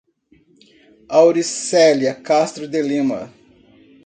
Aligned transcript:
Auricelia 1.19 2.15
Castro 2.15 2.67
de 2.67 2.81
Lima 2.81 3.21